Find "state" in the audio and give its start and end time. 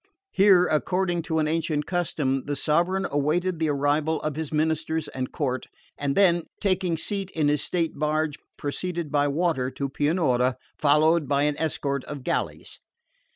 7.61-7.91